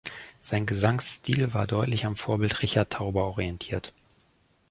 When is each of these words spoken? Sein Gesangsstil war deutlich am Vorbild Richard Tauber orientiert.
Sein 0.39 0.65
Gesangsstil 0.65 1.53
war 1.53 1.67
deutlich 1.67 2.05
am 2.07 2.15
Vorbild 2.15 2.63
Richard 2.63 2.93
Tauber 2.93 3.25
orientiert. 3.27 3.93